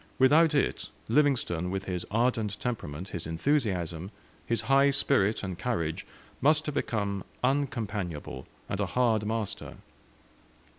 Without 0.17 0.55
it, 0.55 0.89
Livingstone, 1.09 1.69
with 1.69 1.85
his 1.85 2.07
ardent 2.09 2.59
temperament, 2.59 3.09
his 3.09 3.27
enthusiasm, 3.27 4.09
his 4.47 4.61
high 4.61 4.89
spirit 4.89 5.43
and 5.43 5.59
courage, 5.59 6.07
must 6.41 6.65
have 6.65 6.73
become 6.73 7.23
uncompanionable, 7.43 8.47
and 8.67 8.79
a 8.79 8.87
hard 8.87 9.27
master. 9.27 9.75